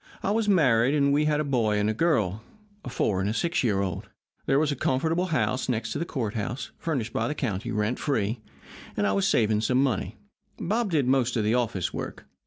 [0.23, 2.41] I was married, and we had a boy and a girl
[2.83, 4.09] a four and a six year old.
[4.47, 8.41] There was a comfortable house next to the courthouse, furnished by the county, rent free,
[8.97, 10.17] and I was saving some money.
[10.57, 12.25] Bob did most of the office work.